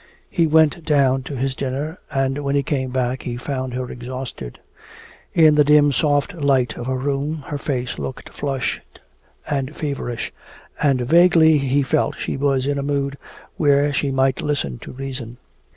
He 0.31 0.47
went 0.47 0.83
down 0.83 1.21
to 1.29 1.35
his 1.35 1.55
dinner, 1.55 1.99
and 2.09 2.39
when 2.39 2.55
he 2.55 2.63
came 2.63 2.89
back 2.89 3.21
he 3.21 3.37
found 3.37 3.75
her 3.75 3.91
exhausted. 3.91 4.57
In 5.35 5.53
the 5.53 5.63
dim 5.63 5.91
soft 5.91 6.33
light 6.33 6.75
of 6.75 6.87
her 6.87 6.97
room 6.97 7.43
her 7.49 7.59
face 7.59 7.99
looked 7.99 8.29
flushed 8.29 8.99
and 9.47 9.75
feverish, 9.77 10.33
and 10.81 11.01
vaguely 11.01 11.59
he 11.59 11.83
felt 11.83 12.17
she 12.17 12.35
was 12.35 12.65
in 12.65 12.79
a 12.79 12.81
mood 12.81 13.15
where 13.57 13.93
she 13.93 14.09
might 14.09 14.41
listen 14.41 14.79
to 14.79 14.91
reason. 14.91 15.37